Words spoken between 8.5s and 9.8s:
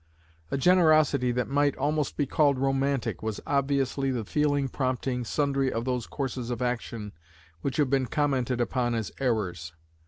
upon as errors.